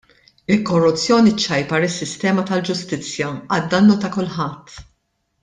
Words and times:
Il-korruzzjoni 0.53 1.33
ċċajpar 1.41 1.85
is-sistema 1.89 2.47
tal-ġustizzja 2.49 3.29
għad-dannu 3.59 4.01
ta' 4.07 4.13
kulħadd. 4.19 4.83